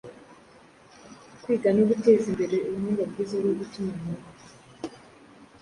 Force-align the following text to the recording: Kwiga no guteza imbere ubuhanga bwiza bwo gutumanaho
Kwiga 1.41 1.69
no 1.75 1.83
guteza 1.89 2.25
imbere 2.31 2.55
ubuhanga 2.67 3.03
bwiza 3.09 3.35
bwo 3.43 3.53
gutumanaho 3.59 4.27